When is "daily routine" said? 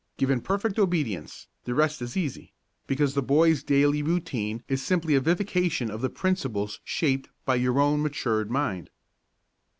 3.61-4.63